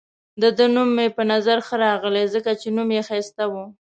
[0.41, 3.63] د ده نوم مې په نظر ښه راغلی، ځکه چې نوم يې ښایسته وو.